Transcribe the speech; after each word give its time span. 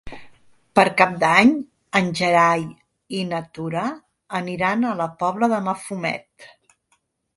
Per 0.77 0.83
Cap 1.01 1.11
d'Any 1.23 1.51
en 1.99 2.09
Gerai 2.21 2.65
i 3.19 3.27
na 3.33 3.43
Tura 3.59 3.85
aniran 4.41 4.89
a 4.89 4.95
la 5.03 5.11
Pobla 5.21 5.51
de 5.57 5.61
Mafumet. 5.69 6.49